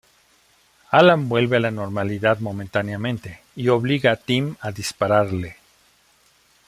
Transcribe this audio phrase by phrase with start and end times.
[0.89, 5.57] Alan vuelve a la normalidad momentáneamente y obliga a Tim a dispararle.